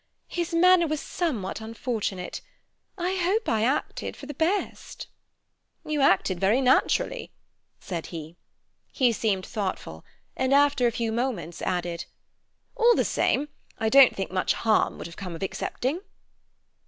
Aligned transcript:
His 0.29 0.51
manner 0.51 0.87
was 0.87 0.99
somewhat 0.99 1.61
unfortunate. 1.61 2.41
I 2.97 3.17
hope 3.17 3.47
I 3.47 3.61
acted 3.63 4.17
for 4.17 4.25
the 4.25 4.33
best." 4.33 5.05
"You 5.85 6.01
acted 6.01 6.39
very 6.39 6.59
naturally," 6.59 7.29
said 7.79 8.07
he. 8.07 8.35
He 8.91 9.11
seemed 9.11 9.45
thoughtful, 9.45 10.03
and 10.35 10.55
after 10.55 10.87
a 10.87 10.91
few 10.91 11.11
moments 11.11 11.61
added: 11.61 12.05
"All 12.75 12.95
the 12.95 13.05
same, 13.05 13.49
I 13.77 13.89
don't 13.89 14.15
think 14.15 14.31
much 14.31 14.53
harm 14.53 14.97
would 14.97 15.05
have 15.05 15.17
come 15.17 15.35
of 15.35 15.43
accepting." 15.43 16.01